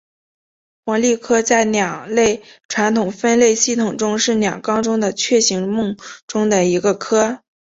[0.83, 7.43] 黄鹂科在鸟类传统分类系统中是鸟纲中的雀形目中的一个科。